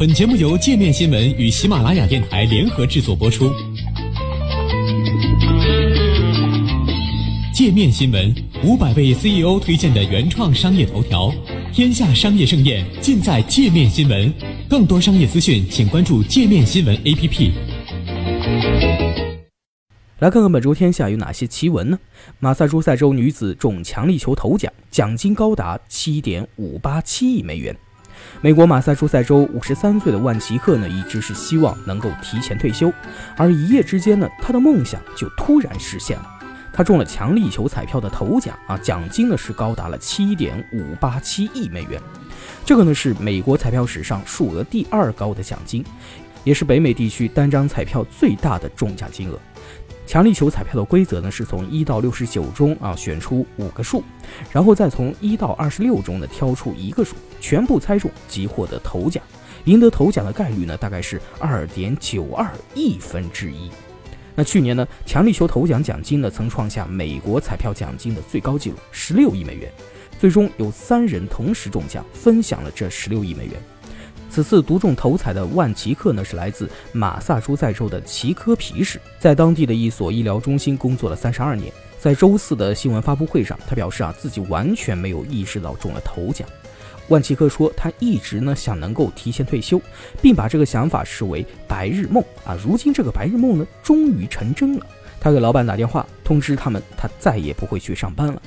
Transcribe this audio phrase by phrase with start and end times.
[0.00, 3.52] 本节目由界面新闻与喜马拉雅电台联合制作播出。
[7.52, 8.34] 界面新闻
[8.64, 11.30] 五百位 CEO 推荐的原创商业头条，
[11.70, 14.32] 天下商业盛宴尽在界面新闻。
[14.70, 17.50] 更多商业资讯，请关注界面新闻 APP。
[20.20, 21.98] 来看看本周天下有哪些奇闻呢？
[22.38, 27.76] 马萨诸塞州女子中强力球头奖，奖金高达七点五八七亿美元。
[28.40, 32.92] 美国马萨诸塞州五十三岁的万奇克呢，一直是希望能够提前退休，
[33.36, 36.26] 而一夜之间呢，他的梦想就突然实现了。
[36.72, 42.00] 他中了强力球彩票的头奖啊，奖金呢是高达了七点五八七亿美元，
[42.64, 45.84] 这个呢是美国彩票史上数额第二高的奖金，
[46.44, 49.38] 也是北美地区单张彩票最大的中奖金额。
[50.10, 54.02] 强力球彩票的规则呢，是从一到六十九中啊选出五个数，
[54.50, 59.22] 然后再从一到二十六中呢挑出一个数，全部猜中即获得头奖。
[59.66, 63.70] 赢得头奖的概率呢，大概是二点九二亿分之一。
[64.34, 69.70] 那去年呢，强力球头奖奖金呢曾创下美国彩票奖金的最高纪录十六亿美元，
[70.18, 73.54] 最终有三人同时中奖，分享了这十六亿美元。
[74.30, 81.72] 此次独中头彩的万奇克呢，是来自马萨诸塞州的奇科皮市，在当地的一所医疗中心工作了三十二年。
[81.98, 86.48] 在周四的新闻发布会上，他表示啊，自己完全没有意识到中了头奖。
[87.08, 89.82] 万奇克说，他一直呢想能够提前退休，
[90.22, 92.56] 并把这个想法视为白日梦啊。
[92.64, 94.86] 如今这个白日梦呢，终于成真了。
[95.20, 98.40] 他给老板打电话，通知他们，他再也不会去上班了。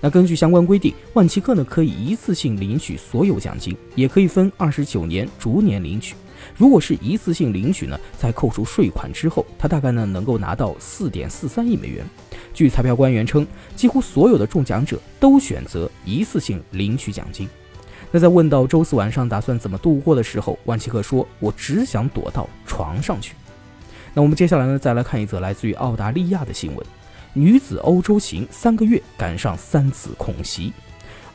[0.00, 6.14] 那根据相关规定，万奇克呢可以一次性领取所有奖金，也可以分二十九年逐年领取。
[6.56, 12.04] 如果是一次性领取呢，在扣除税款之后，他大概呢能够拿到四点四三亿美元。
[12.54, 17.48] 据彩票官员称，几乎所有的中奖者都选择一次性领取奖金。
[18.10, 23.34] 那在问到周四晚上打算怎么度过的时候，万奇克说：“我只想躲到床上去。”
[24.14, 26.84] 那我们接下来呢，再来看一则来自于澳大利亚的新闻。
[27.32, 30.72] 女子欧洲行三个月赶上三次恐袭，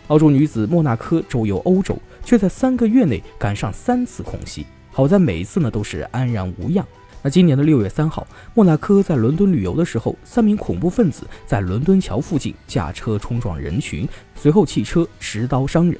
[0.08, 4.66] 澳洲女子莫纳科周游欧洲，却在三个月内赶上三次恐袭。
[4.92, 6.86] 好在每一次呢都是安然无恙。
[7.22, 14.06] 那今年的六月三号，莫纳科在伦敦旅游的时候，三名恐怖分子在伦敦桥附近驾车冲撞人群，
[14.36, 15.98] 随后汽车持刀伤人。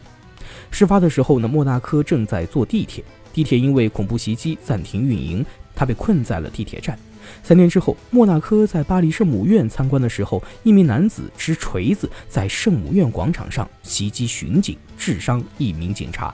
[0.72, 7.00] 事发的时候呢，莫纳科正在坐地铁，地铁因为恐怖袭击暂停运营，他被困在了地铁站。
[7.44, 16.34] 三天之后，莫纳科在巴黎圣母院参观的时候，一名男子持锤子在圣母院广场上袭击巡警，致伤一名警察。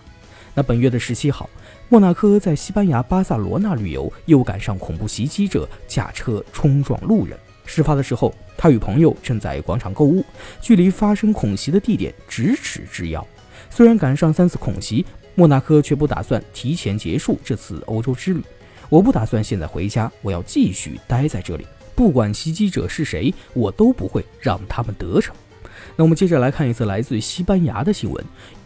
[0.53, 1.49] 那本月的十七号，
[1.87, 7.37] 莫纳科在西班牙巴塞罗那旅游，又赶上恐怖袭击者驾车冲撞路人。
[7.65, 10.25] 事发的时候，他与朋友正在广场购物，
[10.59, 13.25] 距离发生恐袭的地点咫尺之遥。
[13.69, 18.43] 虽然赶上三次恐袭，莫纳科却不打算提前结束这次欧洲之旅。
[18.91, 21.65] 我不打算现在回家，我要继续待在这里。
[21.95, 25.33] 不管袭击者是谁，我都不会让他们得逞。
[25.95, 28.21] 那我们接着来看一次来自西班牙的新闻：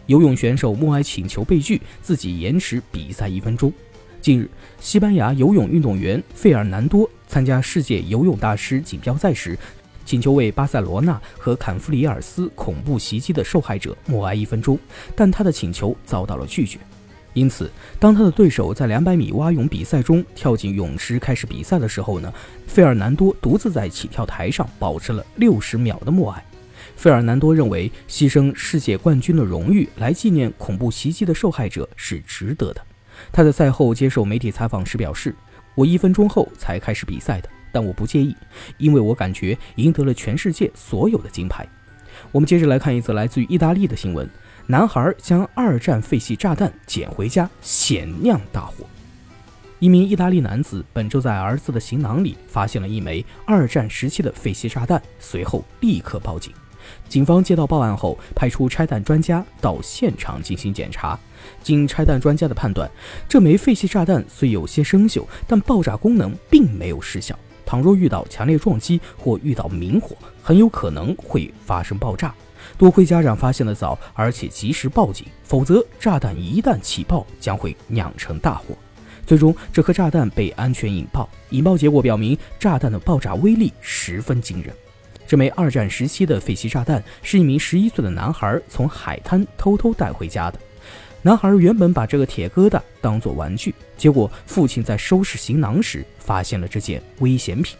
[0.06, 3.72] 游泳选手默哀请求被拒，自己延迟比赛一分钟。
[4.20, 4.50] 近日，
[4.80, 9.56] 西班牙游泳运动员费尔南多参加世界游泳大师锦标赛时，
[10.04, 14.76] 请求为巴塞罗那和坎弗里尔斯恐怖袭击的受害者默哀一分钟，
[15.14, 16.80] 但他的请求遭到了拒绝。
[17.36, 17.70] 因此，
[18.00, 22.32] 当他的对手在两百米蛙泳比赛中跳进泳池开始比赛的时候呢，
[22.66, 26.42] 费尔南多独自在起跳台上保持了六十秒的默哀。
[26.96, 32.80] 费尔南多认为，牺牲世界冠军的荣誉来纪念恐怖袭击的受害者是值得的。
[33.30, 35.34] 他在赛后接受媒体采访时表示
[35.76, 38.34] ：“我一分钟后才开始比赛的，但我不介意，
[38.78, 41.68] 因为我感觉赢得了全世界所有的金牌。”
[42.32, 44.26] 我们接着来看一则来自于意大利的新闻。
[44.68, 48.84] 男孩将二战废弃炸弹捡回家，险酿大火。
[49.78, 56.52] 一名意大利男子本周在儿子的行囊里发现了一枚二战时期的废弃炸弹，随后立刻报警。
[57.08, 61.16] 警方接到报案后，派出拆弹专家到现场进行检查。
[61.62, 62.90] 经拆弹专家的判断，
[63.28, 67.38] 这枚废弃炸弹虽有些生锈，但爆炸功能并没有失效。
[67.64, 72.34] 倘若遇到强烈撞击或遇到明火，很有可能会发生爆炸。
[72.78, 78.74] 多亏家长发现的早，而且及时报警，否则炸弹一旦起爆，将会酿成大祸。
[79.26, 81.28] 最终，这颗炸弹被安全引爆。
[81.50, 84.72] 引爆结果表明，炸弹的爆炸威力十分惊人。
[85.26, 90.58] 这枚二战时期的废弃炸弹是一名十一岁的男孩从海滩偷偷带回家的。
[91.22, 97.76] 男孩原本把这个铁疙瘩当作玩具，结果父亲在收拾行囊时发现了这件危险品。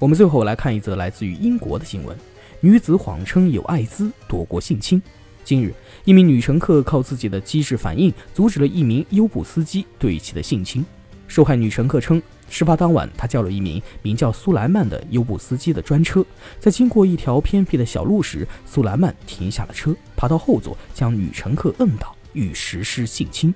[0.00, 2.18] 我们最后来看一则来自于英国的新闻。
[2.64, 5.02] 女子谎称有艾滋躲过性侵。
[5.44, 5.74] 近日，
[6.06, 10.82] 一名女乘客靠自己的机智反应，阻止了一名优步司机对其的性侵。
[11.28, 16.24] 受害女乘客称，事发当晚，她叫了一名名叫苏莱曼的优步司机的专车，
[16.58, 23.54] 在经过一条偏僻的小路时，苏莱曼停下了车，爬到后座，将女乘客摁倒，欲实施性侵。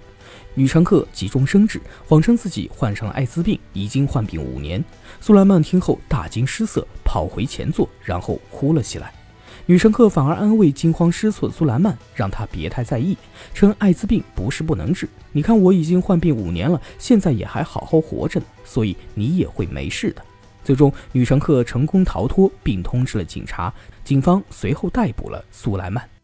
[0.54, 4.84] 女乘客急中生智，谎称自己患上了艾滋病，已经患病五年。
[5.20, 9.12] 苏莱曼听后大惊失色，跑回前座，然后哭了起来。
[9.66, 13.16] 女乘客反而安慰惊慌失措的苏莱曼，让他别太在意，
[13.52, 15.08] 称艾滋病不是不能治。
[15.30, 20.22] 你看我已经患病五年了，现在也还好好活着呢，所以你也会没事的。
[20.64, 23.72] 最终，女乘客成功逃脱，并通知了警察，
[24.04, 26.17] 警方随后逮捕了苏莱曼。